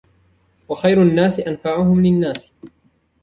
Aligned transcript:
وَخَيْرُ 0.69 1.01
النَّاسِ 1.01 1.39
أَنْفَعُهُمْ 1.39 2.05
لِلنَّاسِ 2.05 2.51